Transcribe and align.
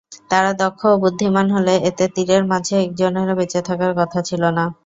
তারা 0.31 0.51
দক্ষ 0.61 0.81
এবং 0.87 0.99
বুদ্ধিমান 1.03 1.47
হলে 1.55 1.73
এত 1.89 1.99
তীরের 2.15 2.43
মাঝে 2.51 2.75
একজনেরও 2.79 3.33
বেঁচে 3.39 3.59
থাকার 3.67 3.91
কথা 3.99 4.19
ছিল 4.29 4.43
না। 4.57 4.65